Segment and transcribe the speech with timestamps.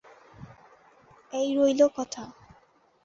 [1.33, 2.23] এই রইল কথা?